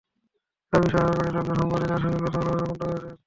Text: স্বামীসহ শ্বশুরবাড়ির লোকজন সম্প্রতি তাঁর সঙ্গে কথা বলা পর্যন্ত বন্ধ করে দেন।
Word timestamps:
স্বামীসহ 0.73 0.97
শ্বশুরবাড়ির 0.97 1.35
লোকজন 1.35 1.55
সম্প্রতি 1.59 1.85
তাঁর 1.87 2.01
সঙ্গে 2.03 2.19
কথা 2.25 2.39
বলা 2.39 2.51
পর্যন্ত 2.51 2.71
বন্ধ 2.71 2.81
করে 2.81 2.99
দেন। 3.03 3.15